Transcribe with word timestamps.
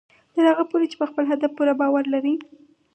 تر 0.33 0.43
هغه 0.51 0.63
پورې 0.71 0.85
چې 0.91 0.95
په 1.01 1.05
خپل 1.11 1.23
هدف 1.31 1.51
پوره 1.57 1.73
باور 1.81 2.03
لرئ 2.13 2.35